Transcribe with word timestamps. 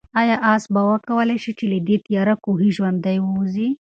آیا 0.21 0.35
آس 0.53 0.63
به 0.73 0.81
وکولای 0.91 1.37
شي 1.43 1.51
چې 1.57 1.65
له 1.71 1.77
دې 1.87 1.97
تیاره 2.05 2.35
کوهي 2.43 2.69
ژوندی 2.75 3.17
ووځي؟ 3.21 3.69